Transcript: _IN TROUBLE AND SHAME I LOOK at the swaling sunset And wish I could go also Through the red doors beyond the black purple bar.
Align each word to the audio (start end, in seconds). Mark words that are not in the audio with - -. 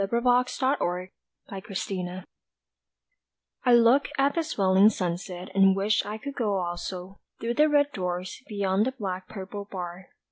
_IN 0.03 0.09
TROUBLE 0.09 1.09
AND 1.59 1.77
SHAME 1.77 2.23
I 3.63 3.71
LOOK 3.73 4.07
at 4.17 4.33
the 4.33 4.41
swaling 4.41 4.89
sunset 4.89 5.49
And 5.53 5.75
wish 5.75 6.03
I 6.07 6.17
could 6.17 6.33
go 6.33 6.57
also 6.57 7.19
Through 7.39 7.53
the 7.53 7.69
red 7.69 7.91
doors 7.91 8.41
beyond 8.47 8.87
the 8.87 8.93
black 8.93 9.27
purple 9.27 9.65
bar. 9.69 10.07